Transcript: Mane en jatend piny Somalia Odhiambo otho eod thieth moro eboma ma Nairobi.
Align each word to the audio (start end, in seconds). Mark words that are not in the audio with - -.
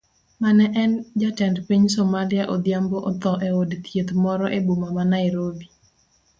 Mane 0.41 0.65
en 0.83 0.91
jatend 1.21 1.57
piny 1.67 1.85
Somalia 1.95 2.43
Odhiambo 2.55 2.97
otho 3.11 3.31
eod 3.49 3.69
thieth 3.85 4.11
moro 4.23 4.45
eboma 4.59 4.87
ma 4.97 5.03
Nairobi. 5.15 5.65